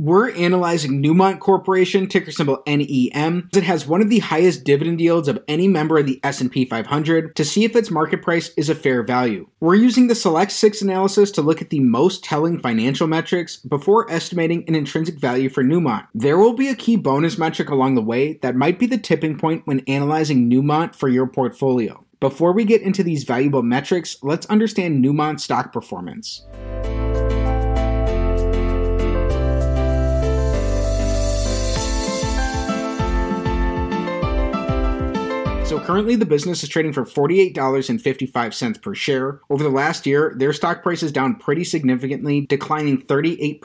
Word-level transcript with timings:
We're 0.00 0.30
analyzing 0.30 1.02
Newmont 1.02 1.40
Corporation, 1.40 2.06
ticker 2.06 2.32
symbol 2.32 2.62
NEM. 2.66 3.50
It 3.52 3.64
has 3.64 3.86
one 3.86 4.00
of 4.00 4.08
the 4.08 4.20
highest 4.20 4.64
dividend 4.64 4.98
yields 4.98 5.28
of 5.28 5.44
any 5.46 5.68
member 5.68 5.98
of 5.98 6.06
the 6.06 6.18
S&P 6.24 6.64
500 6.64 7.36
to 7.36 7.44
see 7.44 7.64
if 7.64 7.76
its 7.76 7.90
market 7.90 8.22
price 8.22 8.48
is 8.56 8.70
a 8.70 8.74
fair 8.74 9.02
value. 9.02 9.46
We're 9.60 9.74
using 9.74 10.06
the 10.06 10.14
Select 10.14 10.52
6 10.52 10.80
analysis 10.80 11.30
to 11.32 11.42
look 11.42 11.60
at 11.60 11.68
the 11.68 11.80
most 11.80 12.24
telling 12.24 12.58
financial 12.58 13.08
metrics 13.08 13.58
before 13.58 14.10
estimating 14.10 14.64
an 14.66 14.74
intrinsic 14.74 15.18
value 15.18 15.50
for 15.50 15.62
Newmont. 15.62 16.06
There 16.14 16.38
will 16.38 16.54
be 16.54 16.68
a 16.68 16.74
key 16.74 16.96
bonus 16.96 17.36
metric 17.36 17.68
along 17.68 17.94
the 17.94 18.00
way 18.00 18.38
that 18.40 18.56
might 18.56 18.78
be 18.78 18.86
the 18.86 18.96
tipping 18.96 19.36
point 19.36 19.66
when 19.66 19.80
analyzing 19.80 20.48
Newmont 20.48 20.94
for 20.94 21.10
your 21.10 21.26
portfolio. 21.26 22.06
Before 22.20 22.54
we 22.54 22.64
get 22.64 22.80
into 22.80 23.02
these 23.02 23.24
valuable 23.24 23.62
metrics, 23.62 24.16
let's 24.22 24.46
understand 24.46 25.04
Newmont's 25.04 25.44
stock 25.44 25.74
performance. 25.74 26.46
So 35.70 35.78
currently, 35.78 36.16
the 36.16 36.26
business 36.26 36.64
is 36.64 36.68
trading 36.68 36.92
for 36.92 37.04
$48.55 37.04 38.82
per 38.82 38.92
share. 38.92 39.40
Over 39.48 39.62
the 39.62 39.70
last 39.70 40.04
year, 40.04 40.34
their 40.36 40.52
stock 40.52 40.82
price 40.82 41.00
is 41.00 41.12
down 41.12 41.36
pretty 41.36 41.62
significantly, 41.62 42.40
declining 42.40 43.00
38%, 43.02 43.60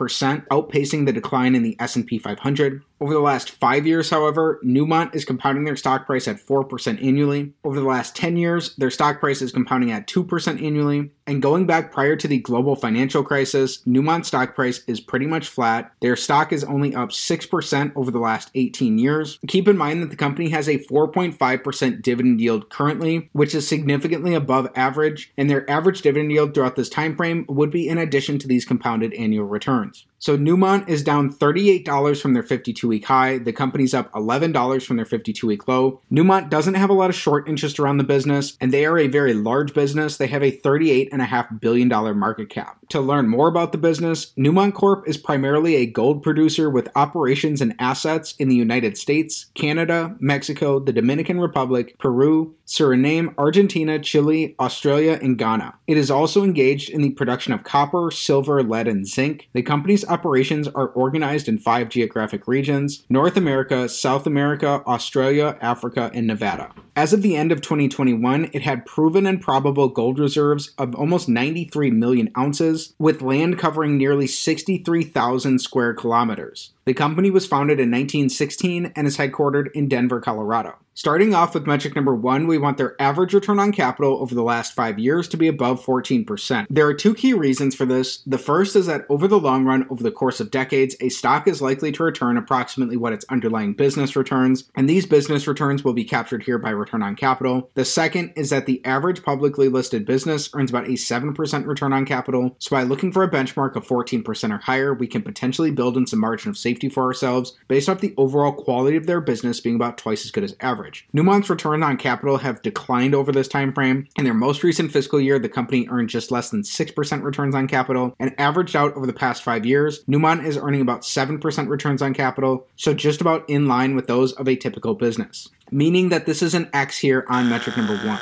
outpacing 0.49 1.07
the 1.07 1.11
decline 1.11 1.55
in 1.55 1.63
the 1.63 1.75
S&P 1.79 2.19
500. 2.19 2.83
Over 3.01 3.11
the 3.11 3.19
last 3.19 3.49
five 3.49 3.87
years, 3.87 4.11
however, 4.11 4.59
Newmont 4.63 5.15
is 5.15 5.25
compounding 5.25 5.63
their 5.63 5.75
stock 5.75 6.05
price 6.05 6.27
at 6.27 6.37
4% 6.37 7.03
annually. 7.03 7.53
Over 7.63 7.79
the 7.79 7.87
last 7.87 8.15
10 8.15 8.37
years, 8.37 8.75
their 8.75 8.91
stock 8.91 9.19
price 9.19 9.41
is 9.41 9.51
compounding 9.51 9.91
at 9.91 10.05
2% 10.05 10.61
annually. 10.61 11.09
And 11.27 11.41
going 11.41 11.65
back 11.65 11.91
prior 11.91 12.15
to 12.15 12.27
the 12.27 12.37
global 12.39 12.75
financial 12.75 13.23
crisis, 13.23 13.79
Newmont's 13.87 14.27
stock 14.27 14.53
price 14.53 14.83
is 14.85 14.99
pretty 14.99 15.25
much 15.25 15.47
flat. 15.47 15.91
Their 15.99 16.15
stock 16.15 16.53
is 16.53 16.63
only 16.63 16.93
up 16.93 17.09
6% 17.09 17.91
over 17.95 18.11
the 18.11 18.19
last 18.19 18.51
18 18.53 18.99
years. 18.99 19.39
Keep 19.47 19.67
in 19.67 19.75
mind 19.77 20.03
that 20.03 20.11
the 20.11 20.15
company 20.15 20.49
has 20.49 20.69
a 20.69 20.77
4.5% 20.77 22.01
dividend 22.03 22.41
yield 22.41 22.69
currently, 22.69 23.29
which 23.33 23.55
is 23.55 23.67
significantly 23.67 24.35
above 24.35 24.69
average, 24.75 25.31
and 25.35 25.49
their 25.49 25.67
average 25.69 26.01
dividend 26.03 26.31
yield 26.31 26.53
throughout 26.53 26.75
this 26.75 26.89
time 26.89 27.15
frame 27.15 27.45
would 27.49 27.71
be 27.71 27.87
in 27.87 27.97
addition 27.97 28.37
to 28.39 28.47
these 28.47 28.65
compounded 28.65 29.13
annual 29.15 29.47
returns. 29.47 30.05
So 30.25 30.35
Newmont 30.35 30.89
is 30.89 31.03
down 31.03 31.31
$38 31.31 32.19
from 32.19 32.33
their 32.33 32.41
52 32.41 32.87
week 32.87 33.05
high. 33.05 33.37
The 33.37 33.53
company's 33.53 33.93
up 33.93 34.11
$11 34.13 34.83
from 34.83 34.95
their 34.95 35.05
52 35.05 35.45
week 35.45 35.67
low. 35.67 36.01
Newmont 36.11 36.49
doesn't 36.49 36.73
have 36.73 36.89
a 36.89 36.93
lot 36.93 37.11
of 37.11 37.15
short 37.15 37.47
interest 37.47 37.79
around 37.79 37.97
the 37.97 38.03
business, 38.03 38.57
and 38.59 38.73
they 38.73 38.87
are 38.87 38.97
a 38.97 39.05
very 39.05 39.35
large 39.35 39.75
business. 39.75 40.17
They 40.17 40.25
have 40.25 40.41
a 40.41 40.51
$38.5 40.51 41.61
billion 41.61 41.87
market 42.17 42.49
cap. 42.49 42.79
To 42.89 43.01
learn 43.01 43.29
more 43.29 43.47
about 43.47 43.71
the 43.71 43.77
business, 43.77 44.33
Newmont 44.35 44.73
Corp 44.73 45.07
is 45.07 45.17
primarily 45.17 45.75
a 45.75 45.85
gold 45.85 46.23
producer 46.23 46.71
with 46.71 46.89
operations 46.95 47.61
and 47.61 47.75
assets 47.77 48.33
in 48.39 48.49
the 48.49 48.55
United 48.55 48.97
States, 48.97 49.45
Canada, 49.53 50.15
Mexico, 50.19 50.79
the 50.79 50.93
Dominican 50.93 51.39
Republic, 51.39 51.99
Peru, 51.99 52.55
Suriname, 52.65 53.33
Argentina, 53.37 53.99
Chile, 53.99 54.55
Australia, 54.59 55.19
and 55.21 55.37
Ghana. 55.37 55.75
It 55.85 55.97
is 55.97 56.09
also 56.09 56.43
engaged 56.43 56.89
in 56.89 57.01
the 57.01 57.11
production 57.11 57.53
of 57.53 57.63
copper, 57.63 58.09
silver, 58.09 58.63
lead, 58.63 58.87
and 58.87 59.07
zinc. 59.07 59.49
The 59.53 59.61
company's 59.61 60.03
operations 60.15 60.69
are 60.69 60.87
organized 60.87 61.49
in 61.49 61.57
five 61.57 61.89
geographic 61.89 62.47
regions 62.47 63.03
North 63.09 63.35
America, 63.35 63.89
South 63.89 64.25
America, 64.25 64.81
Australia, 64.87 65.57
Africa, 65.59 66.09
and 66.13 66.25
Nevada. 66.25 66.71
As 66.95 67.11
of 67.11 67.21
the 67.21 67.35
end 67.35 67.51
of 67.51 67.59
2021, 67.59 68.49
it 68.53 68.61
had 68.61 68.85
proven 68.85 69.25
and 69.25 69.41
probable 69.41 69.89
gold 69.89 70.17
reserves 70.17 70.71
of 70.77 70.95
almost 70.95 71.27
93 71.27 71.91
million 71.91 72.31
ounces, 72.37 72.93
with 72.97 73.21
land 73.21 73.59
covering 73.59 73.97
nearly 73.97 74.25
63,000 74.25 75.59
square 75.59 75.93
kilometers. 75.93 76.71
The 76.85 76.93
company 76.93 77.29
was 77.29 77.45
founded 77.45 77.79
in 77.81 77.91
1916 77.91 78.93
and 78.95 79.05
is 79.05 79.17
headquartered 79.17 79.69
in 79.73 79.89
Denver, 79.89 80.21
Colorado. 80.21 80.75
Starting 80.97 81.35
off 81.35 81.53
with 81.53 81.67
metric 81.67 81.93
number 81.93 82.15
one, 82.15 82.47
we 82.47 82.57
want 82.57 82.77
their 82.77 82.95
average 83.01 83.33
return 83.33 83.59
on 83.59 83.73
capital 83.73 84.17
over 84.21 84.33
the 84.33 84.41
last 84.41 84.73
five 84.73 84.97
years 84.97 85.27
to 85.27 85.35
be 85.35 85.49
above 85.49 85.85
14%. 85.85 86.67
There 86.69 86.87
are 86.87 86.93
two 86.93 87.13
key 87.13 87.33
reasons 87.33 87.75
for 87.75 87.85
this. 87.85 88.19
The 88.25 88.37
first 88.37 88.77
is 88.77 88.85
that 88.85 89.05
over 89.09 89.27
the 89.27 89.37
long 89.37 89.65
run, 89.65 89.85
over 89.89 90.01
the 90.01 90.09
course 90.09 90.39
of 90.39 90.51
decades, 90.51 90.95
a 91.01 91.09
stock 91.09 91.49
is 91.49 91.61
likely 91.61 91.91
to 91.91 92.03
return 92.03 92.37
approximately 92.37 92.95
what 92.95 93.11
its 93.11 93.25
underlying 93.29 93.73
business 93.73 94.15
returns, 94.15 94.69
and 94.73 94.89
these 94.89 95.05
business 95.05 95.47
returns 95.47 95.83
will 95.83 95.91
be 95.91 96.05
captured 96.05 96.43
here 96.43 96.57
by 96.57 96.69
return 96.69 97.03
on 97.03 97.17
capital. 97.17 97.69
The 97.73 97.83
second 97.83 98.31
is 98.37 98.49
that 98.51 98.65
the 98.65 98.83
average 98.85 99.21
publicly 99.21 99.67
listed 99.67 100.05
business 100.05 100.49
earns 100.53 100.69
about 100.69 100.85
a 100.85 100.91
7% 100.91 101.65
return 101.65 101.91
on 101.91 102.05
capital, 102.05 102.55
so 102.59 102.73
by 102.73 102.83
looking 102.83 103.11
for 103.11 103.23
a 103.23 103.29
benchmark 103.29 103.75
of 103.75 103.85
14% 103.85 104.53
or 104.53 104.59
higher, 104.59 104.93
we 104.93 105.07
can 105.07 105.23
potentially 105.23 105.71
build 105.71 105.97
in 105.97 106.07
some 106.07 106.21
margin 106.21 106.51
of 106.51 106.57
safety 106.57 106.87
for 106.87 107.03
ourselves 107.03 107.57
based 107.67 107.89
off 107.89 107.99
the 107.99 108.13
overall 108.15 108.53
quality 108.53 108.95
of 108.95 109.07
their 109.07 109.19
business 109.19 109.59
being 109.59 109.75
about 109.75 109.97
twice 109.97 110.23
as 110.23 110.31
good 110.31 110.45
as 110.45 110.55
average 110.61 110.84
average. 110.85 111.07
Newmont's 111.15 111.49
return 111.49 111.81
on 111.81 111.97
capital 111.97 112.37
have 112.37 112.61
declined 112.61 113.15
over 113.15 113.31
this 113.31 113.47
time 113.47 113.73
frame. 113.73 114.07
In 114.17 114.23
their 114.23 114.33
most 114.33 114.63
recent 114.63 114.91
fiscal 114.91 115.19
year, 115.19 115.39
the 115.39 115.49
company 115.49 115.87
earned 115.89 116.09
just 116.09 116.31
less 116.31 116.51
than 116.51 116.61
6% 116.61 117.23
returns 117.23 117.55
on 117.55 117.67
capital 117.67 118.15
and 118.19 118.35
averaged 118.39 118.75
out 118.75 118.93
over 118.95 119.07
the 119.07 119.13
past 119.13 119.43
5 119.43 119.65
years. 119.65 120.03
Newmont 120.03 120.45
is 120.45 120.57
earning 120.57 120.81
about 120.81 121.01
7% 121.01 121.69
returns 121.69 122.01
on 122.01 122.13
capital, 122.13 122.67
so 122.75 122.93
just 122.93 123.19
about 123.19 123.49
in 123.49 123.67
line 123.67 123.95
with 123.95 124.05
those 124.07 124.33
of 124.33 124.47
a 124.47 124.55
typical 124.55 124.93
business. 124.93 125.49
Meaning 125.71 126.09
that 126.09 126.27
this 126.27 126.43
is 126.43 126.53
an 126.53 126.69
X 126.71 126.99
here 126.99 127.25
on 127.29 127.49
metric 127.49 127.77
number 127.77 127.97
1. 127.97 128.19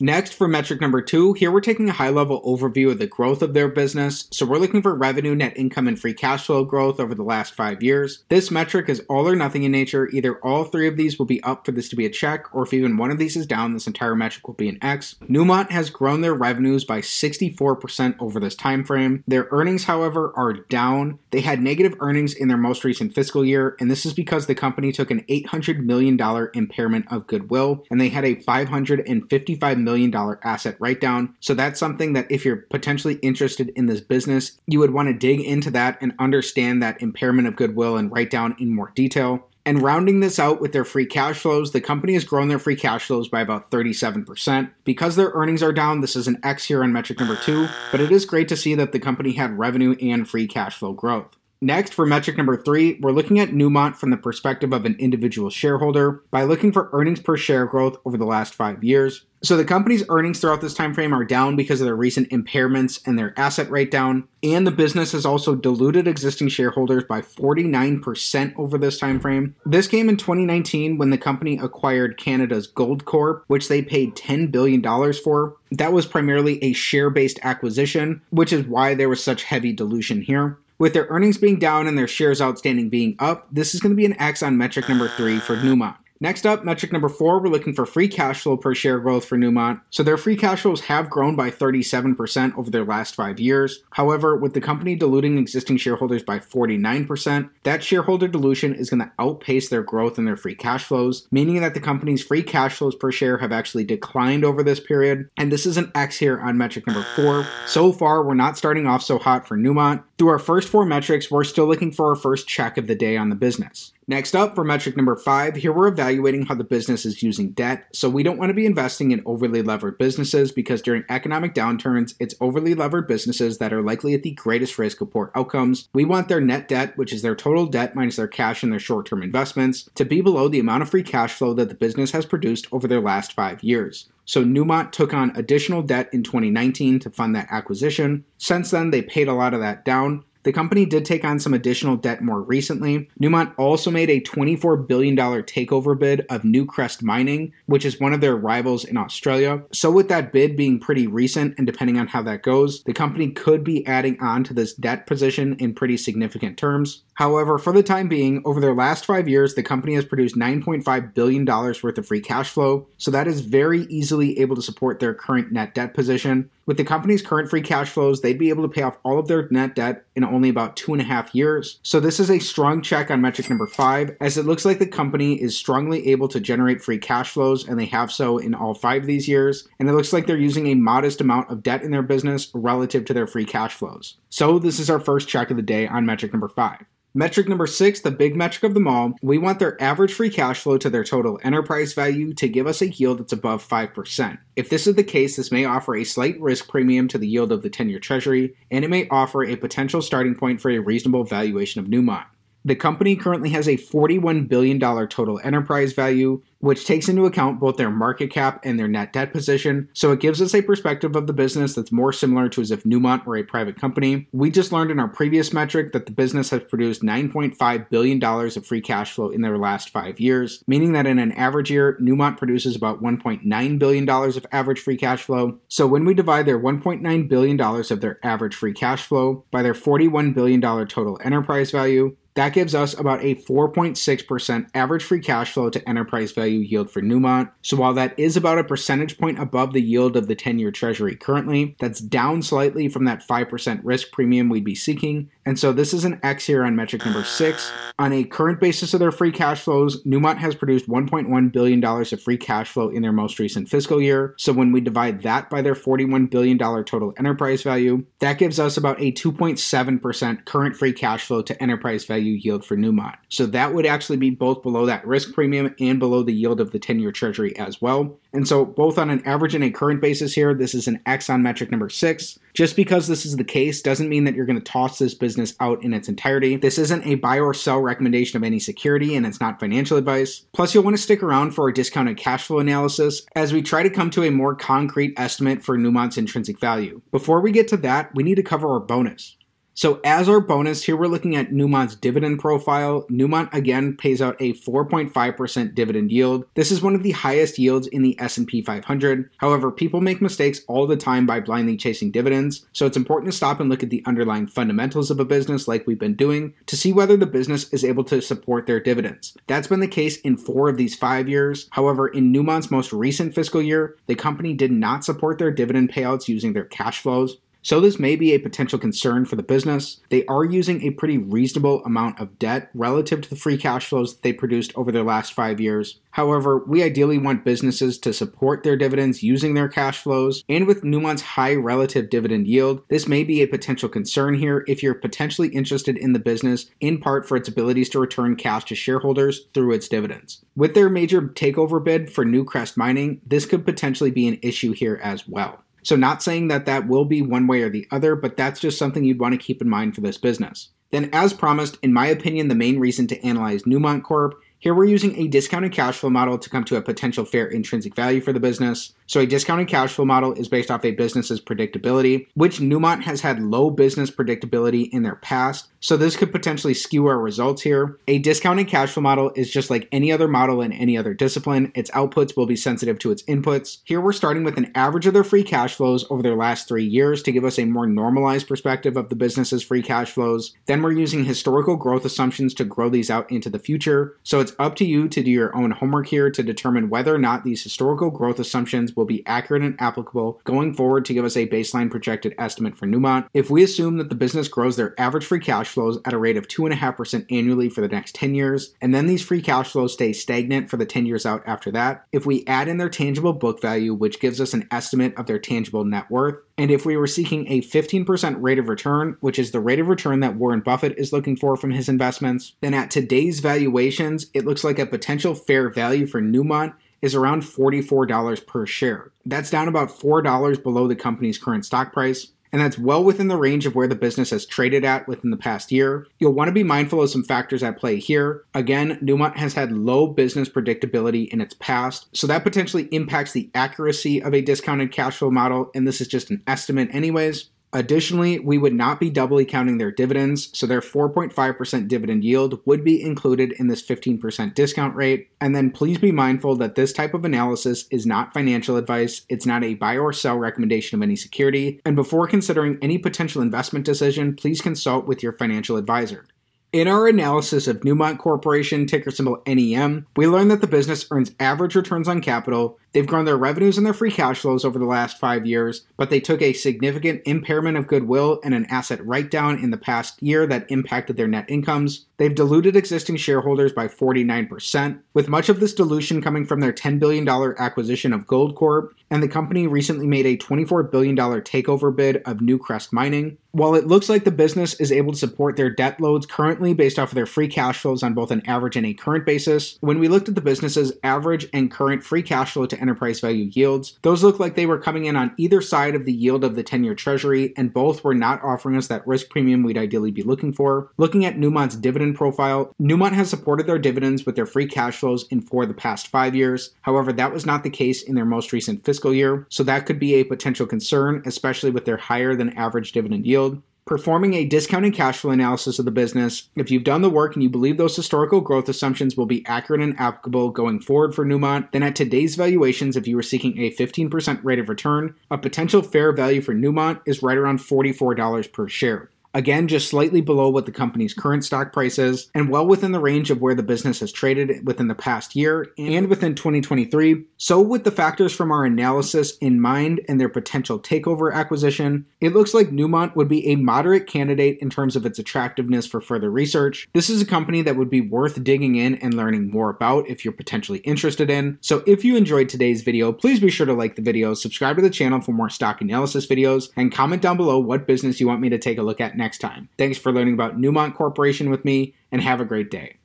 Next, 0.00 0.32
for 0.32 0.48
metric 0.48 0.80
number 0.80 1.02
two, 1.02 1.34
here 1.34 1.50
we're 1.50 1.60
taking 1.60 1.88
a 1.88 1.92
high 1.92 2.08
level 2.08 2.42
overview 2.42 2.90
of 2.90 2.98
the 2.98 3.06
growth 3.06 3.42
of 3.42 3.52
their 3.52 3.68
business. 3.68 4.26
So 4.32 4.46
we're 4.46 4.58
looking 4.58 4.82
for 4.82 4.94
revenue, 4.94 5.34
net 5.34 5.56
income, 5.56 5.86
and 5.86 6.00
free 6.00 6.14
cash 6.14 6.46
flow 6.46 6.64
growth 6.64 6.98
over 6.98 7.14
the 7.14 7.22
last 7.22 7.54
five 7.54 7.82
years. 7.82 8.24
This 8.28 8.50
metric 8.50 8.88
is 8.88 9.02
all 9.08 9.28
or 9.28 9.36
nothing 9.36 9.62
in 9.64 9.72
nature. 9.72 10.08
Either 10.08 10.36
all 10.38 10.64
three 10.64 10.88
of 10.88 10.96
these 10.96 11.18
will 11.18 11.26
be 11.26 11.42
up 11.42 11.66
for 11.66 11.72
this 11.72 11.88
to 11.90 11.96
be 11.96 12.06
a 12.06 12.10
check, 12.10 12.52
or 12.54 12.62
if 12.62 12.72
even 12.72 12.96
one 12.96 13.10
of 13.10 13.18
these 13.18 13.36
is 13.36 13.46
down, 13.46 13.74
this 13.74 13.86
entire 13.86 14.16
metric 14.16 14.48
will 14.48 14.54
be 14.54 14.68
an 14.68 14.78
X. 14.82 15.16
Newmont 15.28 15.70
has 15.70 15.90
grown 15.90 16.22
their 16.22 16.34
revenues 16.34 16.84
by 16.84 17.00
64% 17.00 18.16
over 18.18 18.40
this 18.40 18.56
time 18.56 18.84
frame. 18.84 19.22
Their 19.28 19.46
earnings, 19.50 19.84
however, 19.84 20.32
are 20.36 20.54
down. 20.54 21.18
They 21.30 21.42
had 21.42 21.62
negative 21.62 21.94
earnings 22.00 22.34
in 22.34 22.48
their 22.48 22.56
most 22.56 22.82
recent 22.82 23.14
fiscal 23.14 23.44
year, 23.44 23.76
and 23.78 23.90
this 23.90 24.06
is 24.06 24.14
because 24.14 24.46
the 24.46 24.54
company 24.54 24.90
took 24.90 25.10
an 25.10 25.22
$800 25.28 25.84
million 25.84 26.18
impairment 26.54 27.06
of 27.10 27.26
goodwill, 27.26 27.84
and 27.90 28.00
they 28.00 28.08
had 28.08 28.24
a 28.24 28.36
$555 28.36 29.81
million 29.82 30.14
asset 30.42 30.76
write 30.78 31.00
down. 31.00 31.34
So 31.40 31.54
that's 31.54 31.78
something 31.78 32.12
that 32.14 32.30
if 32.30 32.44
you're 32.44 32.56
potentially 32.56 33.14
interested 33.16 33.70
in 33.70 33.86
this 33.86 34.00
business, 34.00 34.58
you 34.66 34.78
would 34.78 34.92
want 34.92 35.08
to 35.08 35.14
dig 35.14 35.40
into 35.40 35.70
that 35.72 35.98
and 36.00 36.14
understand 36.18 36.82
that 36.82 37.02
impairment 37.02 37.48
of 37.48 37.56
goodwill 37.56 37.96
and 37.96 38.10
write 38.10 38.30
down 38.30 38.56
in 38.58 38.74
more 38.74 38.92
detail. 38.94 39.48
And 39.64 39.80
rounding 39.80 40.20
this 40.20 40.38
out 40.38 40.60
with 40.60 40.72
their 40.72 40.84
free 40.84 41.06
cash 41.06 41.38
flows, 41.38 41.70
the 41.70 41.80
company 41.80 42.14
has 42.14 42.24
grown 42.24 42.48
their 42.48 42.58
free 42.58 42.74
cash 42.74 43.06
flows 43.06 43.28
by 43.28 43.40
about 43.40 43.70
37%. 43.70 44.70
Because 44.82 45.14
their 45.14 45.30
earnings 45.34 45.62
are 45.62 45.72
down, 45.72 46.00
this 46.00 46.16
is 46.16 46.26
an 46.26 46.40
X 46.42 46.64
here 46.64 46.82
on 46.82 46.92
metric 46.92 47.20
number 47.20 47.36
two, 47.36 47.68
but 47.92 48.00
it 48.00 48.10
is 48.10 48.24
great 48.24 48.48
to 48.48 48.56
see 48.56 48.74
that 48.74 48.90
the 48.90 48.98
company 48.98 49.32
had 49.32 49.58
revenue 49.58 49.94
and 50.00 50.28
free 50.28 50.48
cash 50.48 50.76
flow 50.76 50.92
growth. 50.92 51.36
Next, 51.60 51.94
for 51.94 52.04
metric 52.04 52.36
number 52.36 52.56
three, 52.56 52.98
we're 53.00 53.12
looking 53.12 53.38
at 53.38 53.50
Newmont 53.50 53.94
from 53.94 54.10
the 54.10 54.16
perspective 54.16 54.72
of 54.72 54.84
an 54.84 54.96
individual 54.98 55.48
shareholder 55.48 56.24
by 56.32 56.42
looking 56.42 56.72
for 56.72 56.90
earnings 56.92 57.20
per 57.20 57.36
share 57.36 57.66
growth 57.66 57.98
over 58.04 58.16
the 58.16 58.24
last 58.24 58.52
five 58.52 58.82
years. 58.82 59.26
So 59.44 59.56
the 59.56 59.64
company's 59.64 60.04
earnings 60.08 60.38
throughout 60.38 60.60
this 60.60 60.72
time 60.72 60.94
frame 60.94 61.12
are 61.12 61.24
down 61.24 61.56
because 61.56 61.80
of 61.80 61.86
their 61.86 61.96
recent 61.96 62.30
impairments 62.30 63.04
and 63.04 63.18
their 63.18 63.34
asset 63.36 63.68
write 63.70 63.90
down, 63.90 64.28
and 64.40 64.64
the 64.64 64.70
business 64.70 65.10
has 65.12 65.26
also 65.26 65.56
diluted 65.56 66.06
existing 66.06 66.48
shareholders 66.48 67.02
by 67.02 67.22
49% 67.22 68.54
over 68.56 68.78
this 68.78 68.98
time 68.98 69.18
frame. 69.18 69.56
This 69.66 69.88
came 69.88 70.08
in 70.08 70.16
2019 70.16 70.96
when 70.96 71.10
the 71.10 71.18
company 71.18 71.58
acquired 71.58 72.18
Canada's 72.18 72.70
Goldcorp, 72.70 73.42
which 73.48 73.66
they 73.66 73.82
paid 73.82 74.14
$10 74.14 74.52
billion 74.52 74.80
for. 75.12 75.56
That 75.72 75.92
was 75.92 76.06
primarily 76.06 76.62
a 76.62 76.72
share-based 76.72 77.40
acquisition, 77.42 78.22
which 78.30 78.52
is 78.52 78.64
why 78.66 78.94
there 78.94 79.08
was 79.08 79.24
such 79.24 79.42
heavy 79.42 79.72
dilution 79.72 80.22
here. 80.22 80.58
With 80.78 80.94
their 80.94 81.06
earnings 81.06 81.38
being 81.38 81.58
down 81.58 81.88
and 81.88 81.98
their 81.98 82.08
shares 82.08 82.40
outstanding 82.40 82.90
being 82.90 83.16
up, 83.18 83.48
this 83.50 83.74
is 83.74 83.80
going 83.80 83.92
to 83.92 83.96
be 83.96 84.06
an 84.06 84.20
X 84.20 84.40
on 84.40 84.56
metric 84.56 84.88
number 84.88 85.08
three 85.08 85.40
for 85.40 85.56
Newmont. 85.56 85.96
Next 86.22 86.46
up, 86.46 86.64
metric 86.64 86.92
number 86.92 87.08
four, 87.08 87.40
we're 87.40 87.48
looking 87.48 87.74
for 87.74 87.84
free 87.84 88.06
cash 88.06 88.42
flow 88.42 88.56
per 88.56 88.76
share 88.76 89.00
growth 89.00 89.24
for 89.24 89.36
Newmont. 89.36 89.80
So 89.90 90.04
their 90.04 90.16
free 90.16 90.36
cash 90.36 90.60
flows 90.60 90.82
have 90.82 91.10
grown 91.10 91.34
by 91.34 91.50
37% 91.50 92.56
over 92.56 92.70
their 92.70 92.84
last 92.84 93.16
five 93.16 93.40
years. 93.40 93.82
However, 93.90 94.36
with 94.36 94.54
the 94.54 94.60
company 94.60 94.94
diluting 94.94 95.36
existing 95.36 95.78
shareholders 95.78 96.22
by 96.22 96.38
49%, 96.38 97.50
that 97.64 97.82
shareholder 97.82 98.28
dilution 98.28 98.72
is 98.72 98.88
going 98.88 99.00
to 99.00 99.10
outpace 99.18 99.68
their 99.68 99.82
growth 99.82 100.16
in 100.16 100.24
their 100.24 100.36
free 100.36 100.54
cash 100.54 100.84
flows, 100.84 101.26
meaning 101.32 101.60
that 101.60 101.74
the 101.74 101.80
company's 101.80 102.22
free 102.22 102.44
cash 102.44 102.76
flows 102.76 102.94
per 102.94 103.10
share 103.10 103.38
have 103.38 103.50
actually 103.50 103.82
declined 103.82 104.44
over 104.44 104.62
this 104.62 104.78
period. 104.78 105.28
And 105.36 105.50
this 105.50 105.66
is 105.66 105.76
an 105.76 105.90
X 105.92 106.18
here 106.18 106.38
on 106.38 106.56
metric 106.56 106.86
number 106.86 107.04
four. 107.16 107.48
So 107.66 107.90
far, 107.90 108.24
we're 108.24 108.34
not 108.34 108.56
starting 108.56 108.86
off 108.86 109.02
so 109.02 109.18
hot 109.18 109.48
for 109.48 109.56
Newmont. 109.58 110.04
Through 110.18 110.28
our 110.28 110.38
first 110.38 110.68
four 110.68 110.86
metrics, 110.86 111.32
we're 111.32 111.42
still 111.42 111.66
looking 111.66 111.90
for 111.90 112.10
our 112.10 112.14
first 112.14 112.46
check 112.46 112.78
of 112.78 112.86
the 112.86 112.94
day 112.94 113.16
on 113.16 113.28
the 113.28 113.34
business. 113.34 113.92
Next 114.12 114.36
up, 114.36 114.54
for 114.54 114.62
metric 114.62 114.94
number 114.94 115.16
five, 115.16 115.56
here 115.56 115.72
we're 115.72 115.88
evaluating 115.88 116.44
how 116.44 116.54
the 116.54 116.64
business 116.64 117.06
is 117.06 117.22
using 117.22 117.52
debt. 117.52 117.86
So 117.94 118.10
we 118.10 118.22
don't 118.22 118.36
want 118.36 118.50
to 118.50 118.54
be 118.54 118.66
investing 118.66 119.10
in 119.10 119.22
overly 119.24 119.62
levered 119.62 119.96
businesses 119.96 120.52
because 120.52 120.82
during 120.82 121.04
economic 121.08 121.54
downturns, 121.54 122.14
it's 122.20 122.34
overly 122.38 122.74
levered 122.74 123.08
businesses 123.08 123.56
that 123.56 123.72
are 123.72 123.80
likely 123.80 124.12
at 124.12 124.22
the 124.22 124.32
greatest 124.32 124.76
risk 124.78 125.00
of 125.00 125.10
poor 125.10 125.32
outcomes. 125.34 125.88
We 125.94 126.04
want 126.04 126.28
their 126.28 126.42
net 126.42 126.68
debt, 126.68 126.94
which 126.98 127.10
is 127.10 127.22
their 127.22 127.34
total 127.34 127.64
debt 127.64 127.94
minus 127.94 128.16
their 128.16 128.28
cash 128.28 128.62
and 128.62 128.70
their 128.70 128.78
short 128.78 129.06
term 129.06 129.22
investments, 129.22 129.88
to 129.94 130.04
be 130.04 130.20
below 130.20 130.46
the 130.46 130.60
amount 130.60 130.82
of 130.82 130.90
free 130.90 131.02
cash 131.02 131.32
flow 131.32 131.54
that 131.54 131.70
the 131.70 131.74
business 131.74 132.10
has 132.10 132.26
produced 132.26 132.66
over 132.70 132.86
their 132.86 133.00
last 133.00 133.32
five 133.32 133.62
years. 133.62 134.10
So 134.26 134.44
Newmont 134.44 134.92
took 134.92 135.14
on 135.14 135.34
additional 135.36 135.80
debt 135.80 136.10
in 136.12 136.22
2019 136.22 136.98
to 137.00 137.10
fund 137.10 137.34
that 137.34 137.48
acquisition. 137.50 138.26
Since 138.36 138.72
then, 138.72 138.90
they 138.90 139.00
paid 139.00 139.28
a 139.28 139.34
lot 139.34 139.54
of 139.54 139.60
that 139.60 139.86
down. 139.86 140.24
The 140.44 140.52
company 140.52 140.84
did 140.84 141.04
take 141.04 141.24
on 141.24 141.38
some 141.38 141.54
additional 141.54 141.96
debt 141.96 142.22
more 142.22 142.42
recently. 142.42 143.08
Newmont 143.20 143.54
also 143.58 143.90
made 143.90 144.10
a 144.10 144.20
$24 144.20 144.86
billion 144.86 145.16
takeover 145.16 145.98
bid 145.98 146.26
of 146.28 146.42
Newcrest 146.42 147.02
Mining, 147.02 147.52
which 147.66 147.84
is 147.84 148.00
one 148.00 148.12
of 148.12 148.20
their 148.20 148.36
rivals 148.36 148.84
in 148.84 148.96
Australia. 148.96 149.62
So, 149.72 149.90
with 149.90 150.08
that 150.08 150.32
bid 150.32 150.56
being 150.56 150.80
pretty 150.80 151.06
recent, 151.06 151.54
and 151.58 151.66
depending 151.66 151.98
on 151.98 152.08
how 152.08 152.22
that 152.22 152.42
goes, 152.42 152.82
the 152.84 152.92
company 152.92 153.30
could 153.30 153.62
be 153.62 153.86
adding 153.86 154.20
on 154.20 154.44
to 154.44 154.54
this 154.54 154.74
debt 154.74 155.06
position 155.06 155.54
in 155.58 155.74
pretty 155.74 155.96
significant 155.96 156.58
terms. 156.58 157.02
However, 157.14 157.58
for 157.58 157.72
the 157.72 157.82
time 157.82 158.08
being, 158.08 158.42
over 158.44 158.60
their 158.60 158.74
last 158.74 159.04
five 159.04 159.28
years, 159.28 159.54
the 159.54 159.62
company 159.62 159.94
has 159.94 160.04
produced 160.04 160.34
$9.5 160.34 161.14
billion 161.14 161.44
worth 161.44 161.98
of 161.98 162.06
free 162.06 162.20
cash 162.20 162.50
flow, 162.50 162.88
so 162.96 163.10
that 163.10 163.28
is 163.28 163.42
very 163.42 163.82
easily 163.82 164.38
able 164.40 164.56
to 164.56 164.62
support 164.62 164.98
their 164.98 165.14
current 165.14 165.52
net 165.52 165.74
debt 165.74 165.94
position. 165.94 166.50
With 166.64 166.78
the 166.78 166.84
company's 166.84 167.22
current 167.22 167.50
free 167.50 167.60
cash 167.60 167.90
flows, 167.90 168.20
they'd 168.20 168.38
be 168.38 168.48
able 168.48 168.62
to 168.62 168.68
pay 168.72 168.82
off 168.82 168.96
all 169.04 169.18
of 169.18 169.28
their 169.28 169.48
net 169.50 169.74
debt 169.74 170.04
in 170.14 170.24
only 170.32 170.48
about 170.48 170.76
two 170.76 170.92
and 170.92 171.00
a 171.00 171.04
half 171.04 171.34
years. 171.34 171.78
So, 171.82 172.00
this 172.00 172.18
is 172.18 172.30
a 172.30 172.38
strong 172.38 172.82
check 172.82 173.10
on 173.10 173.20
metric 173.20 173.48
number 173.48 173.66
five, 173.66 174.16
as 174.20 174.38
it 174.38 174.46
looks 174.46 174.64
like 174.64 174.78
the 174.78 174.86
company 174.86 175.40
is 175.40 175.56
strongly 175.56 176.08
able 176.08 176.28
to 176.28 176.40
generate 176.40 176.82
free 176.82 176.98
cash 176.98 177.30
flows, 177.30 177.66
and 177.66 177.78
they 177.78 177.86
have 177.86 178.12
so 178.12 178.38
in 178.38 178.54
all 178.54 178.74
five 178.74 179.02
of 179.02 179.06
these 179.06 179.28
years. 179.28 179.68
And 179.78 179.88
it 179.88 179.92
looks 179.92 180.12
like 180.12 180.26
they're 180.26 180.36
using 180.36 180.68
a 180.68 180.74
modest 180.74 181.20
amount 181.20 181.50
of 181.50 181.62
debt 181.62 181.82
in 181.82 181.90
their 181.90 182.02
business 182.02 182.50
relative 182.54 183.04
to 183.06 183.14
their 183.14 183.26
free 183.26 183.44
cash 183.44 183.74
flows. 183.74 184.16
So, 184.30 184.58
this 184.58 184.78
is 184.78 184.90
our 184.90 185.00
first 185.00 185.28
check 185.28 185.50
of 185.50 185.56
the 185.56 185.62
day 185.62 185.86
on 185.86 186.06
metric 186.06 186.32
number 186.32 186.48
five. 186.48 186.84
Metric 187.14 187.46
number 187.46 187.66
six, 187.66 188.00
the 188.00 188.10
big 188.10 188.34
metric 188.34 188.62
of 188.64 188.72
them 188.72 188.88
all, 188.88 189.12
we 189.20 189.36
want 189.36 189.58
their 189.58 189.80
average 189.82 190.14
free 190.14 190.30
cash 190.30 190.60
flow 190.60 190.78
to 190.78 190.88
their 190.88 191.04
total 191.04 191.38
enterprise 191.42 191.92
value 191.92 192.32
to 192.32 192.48
give 192.48 192.66
us 192.66 192.80
a 192.80 192.88
yield 192.88 193.18
that's 193.18 193.34
above 193.34 193.66
5%. 193.66 194.38
If 194.56 194.70
this 194.70 194.86
is 194.86 194.94
the 194.94 195.04
case, 195.04 195.36
this 195.36 195.52
may 195.52 195.66
offer 195.66 195.94
a 195.94 196.04
slight 196.04 196.40
risk 196.40 196.68
premium 196.68 197.08
to 197.08 197.18
the 197.18 197.28
yield 197.28 197.52
of 197.52 197.62
the 197.62 197.68
10 197.68 197.90
year 197.90 197.98
treasury, 197.98 198.56
and 198.70 198.82
it 198.82 198.88
may 198.88 199.08
offer 199.08 199.44
a 199.44 199.56
potential 199.56 200.00
starting 200.00 200.34
point 200.34 200.62
for 200.62 200.70
a 200.70 200.78
reasonable 200.78 201.24
valuation 201.24 201.82
of 201.82 201.86
Newmont. 201.90 202.24
The 202.64 202.76
company 202.76 203.16
currently 203.16 203.50
has 203.50 203.66
a 203.66 203.76
$41 203.76 204.48
billion 204.48 204.78
total 204.78 205.40
enterprise 205.42 205.92
value, 205.92 206.42
which 206.60 206.86
takes 206.86 207.08
into 207.08 207.26
account 207.26 207.58
both 207.58 207.76
their 207.76 207.90
market 207.90 208.30
cap 208.30 208.60
and 208.64 208.78
their 208.78 208.86
net 208.86 209.12
debt 209.12 209.32
position. 209.32 209.88
So 209.94 210.12
it 210.12 210.20
gives 210.20 210.40
us 210.40 210.54
a 210.54 210.62
perspective 210.62 211.16
of 211.16 211.26
the 211.26 211.32
business 211.32 211.74
that's 211.74 211.90
more 211.90 212.12
similar 212.12 212.48
to 212.50 212.60
as 212.60 212.70
if 212.70 212.84
Newmont 212.84 213.26
were 213.26 213.36
a 213.36 213.42
private 213.42 213.80
company. 213.80 214.28
We 214.32 214.52
just 214.52 214.70
learned 214.70 214.92
in 214.92 215.00
our 215.00 215.08
previous 215.08 215.52
metric 215.52 215.92
that 215.92 216.06
the 216.06 216.12
business 216.12 216.50
has 216.50 216.62
produced 216.62 217.02
$9.5 217.02 217.90
billion 217.90 218.22
of 218.22 218.66
free 218.66 218.80
cash 218.80 219.12
flow 219.12 219.30
in 219.30 219.42
their 219.42 219.58
last 219.58 219.90
five 219.90 220.20
years, 220.20 220.62
meaning 220.68 220.92
that 220.92 221.06
in 221.06 221.18
an 221.18 221.32
average 221.32 221.70
year, 221.70 221.98
Newmont 222.00 222.36
produces 222.36 222.76
about 222.76 223.02
$1.9 223.02 223.78
billion 223.80 224.08
of 224.08 224.46
average 224.52 224.78
free 224.78 224.96
cash 224.96 225.24
flow. 225.24 225.58
So 225.66 225.88
when 225.88 226.04
we 226.04 226.14
divide 226.14 226.46
their 226.46 226.60
$1.9 226.60 227.28
billion 227.28 227.60
of 227.60 228.00
their 228.00 228.20
average 228.22 228.54
free 228.54 228.72
cash 228.72 229.04
flow 229.04 229.44
by 229.50 229.62
their 229.62 229.74
$41 229.74 230.32
billion 230.32 230.60
total 230.60 231.18
enterprise 231.24 231.72
value, 231.72 232.16
that 232.34 232.54
gives 232.54 232.74
us 232.74 232.98
about 232.98 233.22
a 233.22 233.34
4.6% 233.34 234.66
average 234.74 235.04
free 235.04 235.20
cash 235.20 235.52
flow 235.52 235.68
to 235.70 235.88
enterprise 235.88 236.32
value 236.32 236.60
yield 236.60 236.90
for 236.90 237.02
Newmont. 237.02 237.50
So 237.60 237.76
while 237.76 237.94
that 237.94 238.18
is 238.18 238.36
about 238.36 238.58
a 238.58 238.64
percentage 238.64 239.18
point 239.18 239.38
above 239.38 239.72
the 239.72 239.82
yield 239.82 240.16
of 240.16 240.28
the 240.28 240.34
10 240.34 240.58
year 240.58 240.70
treasury 240.70 241.14
currently, 241.14 241.76
that's 241.78 242.00
down 242.00 242.42
slightly 242.42 242.88
from 242.88 243.04
that 243.04 243.26
5% 243.26 243.80
risk 243.84 244.12
premium 244.12 244.48
we'd 244.48 244.64
be 244.64 244.74
seeking. 244.74 245.30
And 245.44 245.58
so 245.58 245.72
this 245.72 245.92
is 245.92 246.04
an 246.04 246.20
X 246.22 246.46
here 246.46 246.64
on 246.64 246.76
metric 246.76 247.04
number 247.04 247.24
six. 247.24 247.70
On 247.98 248.12
a 248.12 248.24
current 248.24 248.60
basis 248.60 248.94
of 248.94 249.00
their 249.00 249.10
free 249.10 249.32
cash 249.32 249.60
flows, 249.60 250.02
Newmont 250.04 250.38
has 250.38 250.54
produced 250.54 250.88
$1.1 250.88 251.52
billion 251.52 251.84
of 251.84 252.22
free 252.22 252.36
cash 252.36 252.70
flow 252.70 252.88
in 252.88 253.02
their 253.02 253.12
most 253.12 253.38
recent 253.38 253.68
fiscal 253.68 254.00
year. 254.00 254.34
So 254.38 254.52
when 254.52 254.72
we 254.72 254.80
divide 254.80 255.22
that 255.22 255.50
by 255.50 255.60
their 255.60 255.74
$41 255.74 256.30
billion 256.30 256.58
total 256.58 257.12
enterprise 257.18 257.62
value, 257.62 258.04
that 258.20 258.38
gives 258.38 258.58
us 258.58 258.76
about 258.76 259.00
a 259.00 259.12
2.7% 259.12 260.44
current 260.44 260.76
free 260.76 260.92
cash 260.92 261.26
flow 261.26 261.42
to 261.42 261.62
enterprise 261.62 262.04
value 262.04 262.21
value 262.22 262.38
yield 262.40 262.64
for 262.64 262.76
Newmont. 262.76 263.16
So 263.28 263.46
that 263.46 263.74
would 263.74 263.86
actually 263.86 264.18
be 264.18 264.30
both 264.30 264.62
below 264.62 264.86
that 264.86 265.06
risk 265.06 265.32
premium 265.32 265.74
and 265.80 265.98
below 265.98 266.22
the 266.22 266.32
yield 266.32 266.60
of 266.60 266.70
the 266.70 266.78
10 266.78 267.00
year 267.00 267.12
treasury 267.12 267.56
as 267.58 267.80
well. 267.80 268.18
And 268.32 268.48
so, 268.48 268.64
both 268.64 268.98
on 268.98 269.10
an 269.10 269.22
average 269.26 269.54
and 269.54 269.64
a 269.64 269.70
current 269.70 270.00
basis 270.00 270.32
here, 270.34 270.54
this 270.54 270.74
is 270.74 270.88
an 270.88 271.00
X 271.04 271.28
on 271.28 271.42
metric 271.42 271.70
number 271.70 271.90
six. 271.90 272.38
Just 272.54 272.76
because 272.76 273.06
this 273.06 273.26
is 273.26 273.36
the 273.36 273.44
case 273.44 273.82
doesn't 273.82 274.08
mean 274.08 274.24
that 274.24 274.34
you're 274.34 274.46
going 274.46 274.60
to 274.60 274.72
toss 274.72 274.98
this 274.98 275.14
business 275.14 275.54
out 275.60 275.82
in 275.82 275.92
its 275.92 276.08
entirety. 276.08 276.56
This 276.56 276.78
isn't 276.78 277.06
a 277.06 277.16
buy 277.16 277.40
or 277.40 277.52
sell 277.52 277.80
recommendation 277.80 278.36
of 278.36 278.44
any 278.44 278.58
security, 278.58 279.16
and 279.16 279.26
it's 279.26 279.40
not 279.40 279.60
financial 279.60 279.98
advice. 279.98 280.46
Plus, 280.52 280.74
you'll 280.74 280.84
want 280.84 280.96
to 280.96 281.02
stick 281.02 281.22
around 281.22 281.52
for 281.52 281.64
our 281.64 281.72
discounted 281.72 282.16
cash 282.16 282.46
flow 282.46 282.58
analysis 282.58 283.22
as 283.34 283.52
we 283.52 283.62
try 283.62 283.82
to 283.82 283.90
come 283.90 284.10
to 284.10 284.24
a 284.24 284.30
more 284.30 284.54
concrete 284.54 285.12
estimate 285.18 285.62
for 285.62 285.76
Newmont's 285.76 286.18
intrinsic 286.18 286.58
value. 286.58 287.02
Before 287.10 287.40
we 287.40 287.52
get 287.52 287.68
to 287.68 287.76
that, 287.78 288.14
we 288.14 288.22
need 288.22 288.36
to 288.36 288.42
cover 288.42 288.68
our 288.68 288.80
bonus. 288.80 289.36
So 289.74 290.00
as 290.04 290.28
our 290.28 290.40
bonus, 290.40 290.84
here 290.84 290.96
we're 290.96 291.06
looking 291.06 291.34
at 291.34 291.50
Newmont's 291.50 291.94
dividend 291.94 292.40
profile. 292.40 293.06
Newmont 293.10 293.52
again 293.54 293.96
pays 293.96 294.20
out 294.20 294.36
a 294.38 294.52
4.5% 294.52 295.74
dividend 295.74 296.12
yield. 296.12 296.44
This 296.54 296.70
is 296.70 296.82
one 296.82 296.94
of 296.94 297.02
the 297.02 297.12
highest 297.12 297.58
yields 297.58 297.86
in 297.86 298.02
the 298.02 298.18
S&P 298.20 298.60
500. 298.60 299.30
However, 299.38 299.70
people 299.72 300.02
make 300.02 300.20
mistakes 300.20 300.60
all 300.68 300.86
the 300.86 300.96
time 300.96 301.24
by 301.24 301.40
blindly 301.40 301.76
chasing 301.76 302.10
dividends, 302.10 302.66
so 302.72 302.84
it's 302.84 302.98
important 302.98 303.32
to 303.32 303.36
stop 303.36 303.60
and 303.60 303.70
look 303.70 303.82
at 303.82 303.90
the 303.90 304.02
underlying 304.04 304.46
fundamentals 304.46 305.10
of 305.10 305.18
a 305.18 305.24
business 305.24 305.66
like 305.66 305.86
we've 305.86 305.98
been 305.98 306.16
doing 306.16 306.54
to 306.66 306.76
see 306.76 306.92
whether 306.92 307.16
the 307.16 307.26
business 307.26 307.72
is 307.72 307.84
able 307.84 308.04
to 308.04 308.20
support 308.20 308.66
their 308.66 308.80
dividends. 308.80 309.36
That's 309.46 309.68
been 309.68 309.80
the 309.80 309.88
case 309.88 310.18
in 310.18 310.36
4 310.36 310.68
of 310.68 310.76
these 310.76 310.94
5 310.94 311.28
years. 311.28 311.68
However, 311.70 312.08
in 312.08 312.32
Newmont's 312.32 312.70
most 312.70 312.92
recent 312.92 313.34
fiscal 313.34 313.62
year, 313.62 313.96
the 314.06 314.14
company 314.14 314.52
did 314.52 314.70
not 314.70 315.04
support 315.04 315.38
their 315.38 315.50
dividend 315.50 315.90
payouts 315.90 316.28
using 316.28 316.52
their 316.52 316.64
cash 316.64 317.00
flows. 317.00 317.38
So, 317.64 317.80
this 317.80 317.98
may 317.98 318.16
be 318.16 318.32
a 318.32 318.38
potential 318.38 318.78
concern 318.78 319.24
for 319.24 319.36
the 319.36 319.42
business. 319.44 320.00
They 320.10 320.26
are 320.26 320.44
using 320.44 320.82
a 320.82 320.90
pretty 320.90 321.16
reasonable 321.16 321.84
amount 321.84 322.18
of 322.18 322.36
debt 322.38 322.70
relative 322.74 323.20
to 323.20 323.30
the 323.30 323.36
free 323.36 323.56
cash 323.56 323.86
flows 323.86 324.14
that 324.14 324.22
they 324.22 324.32
produced 324.32 324.72
over 324.74 324.90
their 324.90 325.04
last 325.04 325.32
five 325.32 325.60
years. 325.60 326.00
However, 326.10 326.58
we 326.58 326.82
ideally 326.82 327.18
want 327.18 327.44
businesses 327.44 327.98
to 328.00 328.12
support 328.12 328.64
their 328.64 328.76
dividends 328.76 329.22
using 329.22 329.54
their 329.54 329.68
cash 329.68 329.98
flows, 329.98 330.42
and 330.48 330.66
with 330.66 330.82
Newmont's 330.82 331.22
high 331.22 331.54
relative 331.54 332.10
dividend 332.10 332.48
yield, 332.48 332.82
this 332.88 333.06
may 333.06 333.22
be 333.22 333.40
a 333.40 333.46
potential 333.46 333.88
concern 333.88 334.34
here 334.34 334.64
if 334.66 334.82
you're 334.82 334.92
potentially 334.92 335.48
interested 335.48 335.96
in 335.96 336.14
the 336.14 336.18
business, 336.18 336.66
in 336.80 336.98
part 336.98 337.28
for 337.28 337.36
its 337.36 337.48
abilities 337.48 337.88
to 337.90 338.00
return 338.00 338.34
cash 338.34 338.64
to 338.64 338.74
shareholders 338.74 339.46
through 339.54 339.72
its 339.72 339.88
dividends. 339.88 340.44
With 340.56 340.74
their 340.74 340.90
major 340.90 341.22
takeover 341.22 341.82
bid 341.82 342.12
for 342.12 342.24
Newcrest 342.26 342.76
Mining, 342.76 343.20
this 343.24 343.46
could 343.46 343.64
potentially 343.64 344.10
be 344.10 344.26
an 344.26 344.40
issue 344.42 344.72
here 344.72 345.00
as 345.02 345.28
well. 345.28 345.62
So, 345.82 345.96
not 345.96 346.22
saying 346.22 346.48
that 346.48 346.66
that 346.66 346.86
will 346.86 347.04
be 347.04 347.22
one 347.22 347.46
way 347.46 347.62
or 347.62 347.70
the 347.70 347.86
other, 347.90 348.14
but 348.14 348.36
that's 348.36 348.60
just 348.60 348.78
something 348.78 349.04
you'd 349.04 349.20
want 349.20 349.32
to 349.32 349.38
keep 349.38 349.60
in 349.60 349.68
mind 349.68 349.94
for 349.94 350.00
this 350.00 350.18
business. 350.18 350.68
Then, 350.90 351.10
as 351.12 351.32
promised, 351.32 351.78
in 351.82 351.92
my 351.92 352.06
opinion, 352.06 352.48
the 352.48 352.54
main 352.54 352.78
reason 352.78 353.06
to 353.08 353.26
analyze 353.26 353.62
Newmont 353.64 354.02
Corp 354.02 354.40
here 354.62 354.76
we're 354.76 354.84
using 354.84 355.18
a 355.18 355.26
discounted 355.26 355.72
cash 355.72 355.98
flow 355.98 356.10
model 356.10 356.38
to 356.38 356.48
come 356.48 356.62
to 356.66 356.76
a 356.76 356.82
potential 356.82 357.24
fair 357.24 357.48
intrinsic 357.48 357.96
value 357.96 358.20
for 358.20 358.32
the 358.32 358.38
business. 358.38 358.92
So 359.06 359.20
a 359.20 359.26
discounted 359.26 359.68
cash 359.68 359.94
flow 359.94 360.04
model 360.04 360.32
is 360.32 360.48
based 360.48 360.70
off 360.70 360.84
a 360.84 360.92
business's 360.92 361.40
predictability, 361.40 362.28
which 362.34 362.58
Newmont 362.58 363.02
has 363.02 363.20
had 363.20 363.42
low 363.42 363.70
business 363.70 364.10
predictability 364.10 364.88
in 364.90 365.02
their 365.02 365.16
past. 365.16 365.68
So 365.80 365.96
this 365.96 366.16
could 366.16 366.30
potentially 366.30 366.74
skew 366.74 367.06
our 367.06 367.18
results 367.18 367.62
here. 367.62 367.98
A 368.06 368.20
discounted 368.20 368.68
cash 368.68 368.92
flow 368.92 369.02
model 369.02 369.32
is 369.34 369.50
just 369.50 369.68
like 369.68 369.88
any 369.90 370.12
other 370.12 370.28
model 370.28 370.62
in 370.62 370.72
any 370.72 370.96
other 370.96 371.12
discipline. 371.12 371.72
Its 371.74 371.90
outputs 371.90 372.36
will 372.36 372.46
be 372.46 372.54
sensitive 372.54 373.00
to 373.00 373.10
its 373.10 373.24
inputs. 373.24 373.78
Here 373.84 374.00
we're 374.00 374.12
starting 374.12 374.44
with 374.44 374.56
an 374.56 374.70
average 374.76 375.06
of 375.06 375.14
their 375.14 375.24
free 375.24 375.42
cash 375.42 375.74
flows 375.74 376.06
over 376.08 376.22
their 376.22 376.36
last 376.36 376.68
three 376.68 376.84
years 376.84 377.20
to 377.24 377.32
give 377.32 377.44
us 377.44 377.58
a 377.58 377.64
more 377.64 377.86
normalized 377.86 378.46
perspective 378.46 378.96
of 378.96 379.08
the 379.08 379.16
business's 379.16 379.64
free 379.64 379.82
cash 379.82 380.12
flows. 380.12 380.54
Then 380.66 380.82
we're 380.82 380.92
using 380.92 381.24
historical 381.24 381.76
growth 381.76 382.04
assumptions 382.04 382.54
to 382.54 382.64
grow 382.64 382.88
these 382.88 383.10
out 383.10 383.28
into 383.30 383.50
the 383.50 383.58
future. 383.58 384.16
So 384.22 384.38
it's 384.38 384.54
up 384.60 384.76
to 384.76 384.84
you 384.84 385.08
to 385.08 385.22
do 385.22 385.30
your 385.32 385.54
own 385.56 385.72
homework 385.72 386.06
here 386.06 386.30
to 386.30 386.42
determine 386.44 386.90
whether 386.90 387.12
or 387.12 387.18
not 387.18 387.42
these 387.42 387.64
historical 387.64 388.10
growth 388.10 388.38
assumptions 388.38 388.91
will 388.96 389.04
be 389.04 389.26
accurate 389.26 389.62
and 389.62 389.80
applicable 389.80 390.40
going 390.44 390.74
forward 390.74 391.04
to 391.04 391.14
give 391.14 391.24
us 391.24 391.36
a 391.36 391.48
baseline 391.48 391.90
projected 391.90 392.34
estimate 392.38 392.76
for 392.76 392.86
Newmont. 392.86 393.26
If 393.34 393.50
we 393.50 393.62
assume 393.62 393.98
that 393.98 394.08
the 394.08 394.14
business 394.14 394.48
grows 394.48 394.76
their 394.76 394.98
average 394.98 395.26
free 395.26 395.40
cash 395.40 395.68
flows 395.68 395.98
at 396.04 396.12
a 396.12 396.18
rate 396.18 396.36
of 396.36 396.48
2.5% 396.48 397.26
annually 397.30 397.68
for 397.68 397.80
the 397.80 397.88
next 397.88 398.14
10 398.14 398.34
years, 398.34 398.74
and 398.80 398.94
then 398.94 399.06
these 399.06 399.22
free 399.22 399.42
cash 399.42 399.70
flows 399.70 399.92
stay 399.92 400.12
stagnant 400.12 400.70
for 400.70 400.76
the 400.76 400.86
10 400.86 401.06
years 401.06 401.26
out 401.26 401.42
after 401.46 401.70
that, 401.70 402.06
if 402.12 402.26
we 402.26 402.44
add 402.46 402.68
in 402.68 402.78
their 402.78 402.88
tangible 402.88 403.32
book 403.32 403.60
value, 403.60 403.94
which 403.94 404.20
gives 404.20 404.40
us 404.40 404.54
an 404.54 404.68
estimate 404.70 405.14
of 405.16 405.26
their 405.26 405.38
tangible 405.38 405.84
net 405.84 406.10
worth, 406.10 406.38
and 406.58 406.70
if 406.70 406.84
we 406.86 406.96
were 406.96 407.06
seeking 407.06 407.46
a 407.48 407.62
15% 407.62 408.36
rate 408.40 408.58
of 408.58 408.68
return, 408.68 409.16
which 409.20 409.38
is 409.38 409.50
the 409.50 409.60
rate 409.60 409.80
of 409.80 409.88
return 409.88 410.20
that 410.20 410.36
Warren 410.36 410.60
Buffett 410.60 410.98
is 410.98 411.12
looking 411.12 411.36
for 411.36 411.56
from 411.56 411.70
his 411.70 411.88
investments, 411.88 412.54
then 412.60 412.74
at 412.74 412.90
today's 412.90 413.40
valuations, 413.40 414.26
it 414.34 414.44
looks 414.44 414.62
like 414.62 414.78
a 414.78 414.86
potential 414.86 415.34
fair 415.34 415.70
value 415.70 416.06
for 416.06 416.20
Newmont 416.20 416.74
is 417.02 417.14
around 417.14 417.42
$44 417.42 418.46
per 418.46 418.64
share. 418.64 419.12
That's 419.26 419.50
down 419.50 419.68
about 419.68 419.90
$4 419.90 420.62
below 420.62 420.88
the 420.88 420.96
company's 420.96 421.38
current 421.38 421.66
stock 421.66 421.92
price 421.92 422.28
and 422.52 422.60
that's 422.60 422.78
well 422.78 423.02
within 423.02 423.28
the 423.28 423.36
range 423.36 423.64
of 423.64 423.74
where 423.74 423.88
the 423.88 423.94
business 423.94 424.30
has 424.30 424.44
traded 424.44 424.84
at 424.84 425.08
within 425.08 425.30
the 425.30 425.36
past 425.38 425.72
year. 425.72 426.06
You'll 426.18 426.34
want 426.34 426.48
to 426.48 426.52
be 426.52 426.62
mindful 426.62 427.00
of 427.00 427.08
some 427.08 427.24
factors 427.24 427.62
at 427.62 427.78
play 427.78 427.96
here. 427.96 428.44
Again, 428.52 428.98
Newmont 429.02 429.36
has 429.36 429.54
had 429.54 429.72
low 429.72 430.06
business 430.06 430.50
predictability 430.50 431.28
in 431.28 431.40
its 431.40 431.54
past, 431.54 432.14
so 432.14 432.26
that 432.26 432.44
potentially 432.44 432.84
impacts 432.92 433.32
the 433.32 433.50
accuracy 433.54 434.22
of 434.22 434.34
a 434.34 434.42
discounted 434.42 434.92
cash 434.92 435.16
flow 435.16 435.30
model, 435.30 435.70
and 435.74 435.86
this 435.86 436.02
is 436.02 436.08
just 436.08 436.30
an 436.30 436.42
estimate, 436.46 436.90
anyways. 436.92 437.48
Additionally, 437.74 438.38
we 438.38 438.58
would 438.58 438.74
not 438.74 439.00
be 439.00 439.08
doubly 439.08 439.46
counting 439.46 439.78
their 439.78 439.90
dividends, 439.90 440.50
so 440.52 440.66
their 440.66 440.82
4.5% 440.82 441.88
dividend 441.88 442.22
yield 442.22 442.60
would 442.66 442.84
be 442.84 443.02
included 443.02 443.52
in 443.52 443.68
this 443.68 443.82
15% 443.82 444.54
discount 444.54 444.94
rate. 444.94 445.30
And 445.40 445.56
then 445.56 445.70
please 445.70 445.96
be 445.96 446.12
mindful 446.12 446.56
that 446.56 446.74
this 446.74 446.92
type 446.92 447.14
of 447.14 447.24
analysis 447.24 447.86
is 447.90 448.04
not 448.04 448.34
financial 448.34 448.76
advice, 448.76 449.24
it's 449.30 449.46
not 449.46 449.64
a 449.64 449.74
buy 449.74 449.96
or 449.96 450.12
sell 450.12 450.36
recommendation 450.36 450.98
of 450.98 451.02
any 451.02 451.16
security. 451.16 451.80
And 451.86 451.96
before 451.96 452.26
considering 452.26 452.78
any 452.82 452.98
potential 452.98 453.40
investment 453.40 453.86
decision, 453.86 454.36
please 454.36 454.60
consult 454.60 455.06
with 455.06 455.22
your 455.22 455.32
financial 455.32 455.78
advisor. 455.78 456.26
In 456.72 456.88
our 456.88 457.06
analysis 457.06 457.68
of 457.68 457.80
Newmont 457.80 458.16
Corporation, 458.18 458.86
ticker 458.86 459.10
symbol 459.10 459.42
NEM, 459.46 460.06
we 460.16 460.26
learned 460.26 460.50
that 460.50 460.62
the 460.62 460.66
business 460.66 461.06
earns 461.10 461.32
average 461.38 461.74
returns 461.74 462.08
on 462.08 462.22
capital 462.22 462.78
They've 462.92 463.06
grown 463.06 463.24
their 463.24 463.36
revenues 463.36 463.78
and 463.78 463.86
their 463.86 463.94
free 463.94 464.10
cash 464.10 464.40
flows 464.40 464.64
over 464.64 464.78
the 464.78 464.84
last 464.84 465.18
five 465.18 465.46
years, 465.46 465.84
but 465.96 466.10
they 466.10 466.20
took 466.20 466.42
a 466.42 466.52
significant 466.52 467.22
impairment 467.24 467.78
of 467.78 467.86
goodwill 467.86 468.40
and 468.44 468.54
an 468.54 468.66
asset 468.66 469.04
write 469.06 469.30
down 469.30 469.58
in 469.58 469.70
the 469.70 469.78
past 469.78 470.22
year 470.22 470.46
that 470.46 470.70
impacted 470.70 471.16
their 471.16 471.28
net 471.28 471.46
incomes. 471.48 472.06
They've 472.18 472.34
diluted 472.34 472.76
existing 472.76 473.16
shareholders 473.16 473.72
by 473.72 473.88
49%, 473.88 475.00
with 475.14 475.28
much 475.28 475.48
of 475.48 475.58
this 475.58 475.74
dilution 475.74 476.22
coming 476.22 476.44
from 476.44 476.60
their 476.60 476.72
$10 476.72 476.98
billion 476.98 477.28
acquisition 477.28 478.12
of 478.12 478.26
Goldcorp, 478.26 478.90
and 479.10 479.22
the 479.22 479.28
company 479.28 479.66
recently 479.66 480.06
made 480.06 480.26
a 480.26 480.36
$24 480.36 480.90
billion 480.90 481.16
takeover 481.16 481.94
bid 481.94 482.18
of 482.18 482.38
Newcrest 482.38 482.92
Mining. 482.92 483.38
While 483.50 483.74
it 483.74 483.86
looks 483.86 484.08
like 484.08 484.24
the 484.24 484.30
business 484.30 484.72
is 484.80 484.90
able 484.90 485.12
to 485.12 485.18
support 485.18 485.56
their 485.56 485.68
debt 485.68 486.00
loads 486.00 486.24
currently 486.24 486.72
based 486.72 486.98
off 486.98 487.10
of 487.10 487.14
their 487.14 487.26
free 487.26 487.48
cash 487.48 487.80
flows 487.80 488.02
on 488.02 488.14
both 488.14 488.30
an 488.30 488.42
average 488.46 488.76
and 488.76 488.86
a 488.86 488.94
current 488.94 489.26
basis, 489.26 489.76
when 489.80 489.98
we 489.98 490.08
looked 490.08 490.28
at 490.30 490.34
the 490.34 490.40
business's 490.40 490.92
average 491.02 491.46
and 491.52 491.70
current 491.70 492.02
free 492.02 492.22
cash 492.22 492.52
flow 492.52 492.64
to 492.64 492.80
enterprise 492.82 493.20
value 493.20 493.50
yields. 493.52 493.98
Those 494.02 494.22
look 494.22 494.38
like 494.38 494.54
they 494.54 494.66
were 494.66 494.78
coming 494.78 495.06
in 495.06 495.16
on 495.16 495.32
either 495.38 495.62
side 495.62 495.94
of 495.94 496.04
the 496.04 496.12
yield 496.12 496.44
of 496.44 496.56
the 496.56 496.62
10 496.62 496.84
year 496.84 496.94
treasury, 496.94 497.54
and 497.56 497.72
both 497.72 498.04
were 498.04 498.14
not 498.14 498.42
offering 498.42 498.76
us 498.76 498.88
that 498.88 499.06
risk 499.06 499.30
premium 499.30 499.62
we'd 499.62 499.78
ideally 499.78 500.10
be 500.10 500.22
looking 500.22 500.52
for. 500.52 500.90
Looking 500.98 501.24
at 501.24 501.36
Newmont's 501.36 501.76
dividend 501.76 502.16
profile, 502.16 502.74
Newmont 502.80 503.12
has 503.12 503.30
supported 503.30 503.66
their 503.66 503.78
dividends 503.78 504.26
with 504.26 504.36
their 504.36 504.46
free 504.46 504.66
cash 504.66 504.98
flows 504.98 505.26
in 505.30 505.40
for 505.40 505.64
the 505.64 505.74
past 505.74 506.08
five 506.08 506.34
years. 506.34 506.74
However, 506.82 507.12
that 507.12 507.32
was 507.32 507.46
not 507.46 507.62
the 507.62 507.70
case 507.70 508.02
in 508.02 508.14
their 508.14 508.24
most 508.24 508.52
recent 508.52 508.84
fiscal 508.84 509.14
year, 509.14 509.46
so 509.48 509.62
that 509.62 509.86
could 509.86 509.98
be 509.98 510.14
a 510.14 510.24
potential 510.24 510.66
concern, 510.66 511.22
especially 511.24 511.70
with 511.70 511.84
their 511.84 511.96
higher 511.96 512.34
than 512.34 512.56
average 512.56 512.92
dividend 512.92 513.26
yield 513.26 513.62
performing 513.84 514.34
a 514.34 514.44
discounted 514.44 514.94
cash 514.94 515.18
flow 515.18 515.30
analysis 515.30 515.78
of 515.78 515.84
the 515.84 515.90
business. 515.90 516.48
If 516.54 516.70
you've 516.70 516.84
done 516.84 517.02
the 517.02 517.10
work 517.10 517.34
and 517.34 517.42
you 517.42 517.48
believe 517.48 517.76
those 517.76 517.96
historical 517.96 518.40
growth 518.40 518.68
assumptions 518.68 519.16
will 519.16 519.26
be 519.26 519.44
accurate 519.46 519.82
and 519.82 519.98
applicable 519.98 520.50
going 520.50 520.80
forward 520.80 521.14
for 521.14 521.24
Newmont, 521.24 521.72
then 521.72 521.82
at 521.82 521.96
today's 521.96 522.36
valuations, 522.36 522.96
if 522.96 523.06
you 523.06 523.16
were 523.16 523.22
seeking 523.22 523.58
a 523.58 523.72
15% 523.72 524.40
rate 524.44 524.58
of 524.58 524.68
return, 524.68 525.14
a 525.30 525.38
potential 525.38 525.82
fair 525.82 526.12
value 526.12 526.40
for 526.40 526.54
Newmont 526.54 527.00
is 527.06 527.22
right 527.22 527.36
around 527.36 527.58
$44 527.58 528.52
per 528.52 528.68
share. 528.68 529.10
Again, 529.34 529.66
just 529.66 529.88
slightly 529.88 530.20
below 530.20 530.50
what 530.50 530.66
the 530.66 530.72
company's 530.72 531.14
current 531.14 531.44
stock 531.44 531.72
price 531.72 531.98
is, 531.98 532.28
and 532.34 532.50
well 532.50 532.66
within 532.66 532.92
the 532.92 533.00
range 533.00 533.30
of 533.30 533.40
where 533.40 533.54
the 533.54 533.62
business 533.62 534.00
has 534.00 534.12
traded 534.12 534.66
within 534.66 534.88
the 534.88 534.94
past 534.94 535.34
year 535.34 535.68
and 535.78 536.08
within 536.08 536.34
2023. 536.34 537.24
So, 537.38 537.60
with 537.60 537.84
the 537.84 537.90
factors 537.90 538.34
from 538.34 538.52
our 538.52 538.64
analysis 538.64 539.38
in 539.38 539.60
mind 539.60 540.02
and 540.06 540.20
their 540.20 540.28
potential 540.28 540.78
takeover 540.78 541.32
acquisition, 541.32 542.04
it 542.20 542.34
looks 542.34 542.52
like 542.52 542.68
Newmont 542.68 543.16
would 543.16 543.28
be 543.28 543.48
a 543.48 543.56
moderate 543.56 544.06
candidate 544.06 544.58
in 544.60 544.68
terms 544.68 544.96
of 544.96 545.06
its 545.06 545.18
attractiveness 545.18 545.86
for 545.86 546.00
further 546.00 546.30
research. 546.30 546.88
This 546.92 547.08
is 547.08 547.22
a 547.22 547.26
company 547.26 547.62
that 547.62 547.76
would 547.76 547.90
be 547.90 548.02
worth 548.02 548.44
digging 548.44 548.76
in 548.76 548.96
and 548.96 549.14
learning 549.14 549.50
more 549.50 549.70
about 549.70 550.08
if 550.08 550.24
you're 550.24 550.32
potentially 550.32 550.80
interested 550.80 551.30
in. 551.30 551.58
So, 551.62 551.82
if 551.86 552.04
you 552.04 552.16
enjoyed 552.16 552.50
today's 552.50 552.82
video, 552.82 553.12
please 553.12 553.40
be 553.40 553.50
sure 553.50 553.66
to 553.66 553.72
like 553.72 553.96
the 553.96 554.02
video, 554.02 554.34
subscribe 554.34 554.76
to 554.76 554.82
the 554.82 554.90
channel 554.90 555.22
for 555.22 555.32
more 555.32 555.48
stock 555.48 555.80
analysis 555.80 556.26
videos, 556.26 556.68
and 556.76 556.92
comment 556.92 557.22
down 557.22 557.38
below 557.38 557.58
what 557.58 557.86
business 557.86 558.20
you 558.20 558.28
want 558.28 558.42
me 558.42 558.50
to 558.50 558.58
take 558.58 558.76
a 558.76 558.82
look 558.82 559.00
at 559.00 559.16
next 559.22 559.38
time. 559.38 559.68
Thanks 559.78 559.98
for 559.98 560.12
learning 560.12 560.34
about 560.34 560.58
Newmont 560.58 560.94
Corporation 560.94 561.48
with 561.48 561.64
me, 561.64 561.94
and 562.10 562.20
have 562.20 562.40
a 562.40 562.44
great 562.44 562.70
day. 562.70 562.96